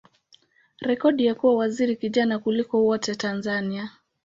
[0.81, 3.89] rekodi ya kuwa waziri kijana kuliko wote Tanzania.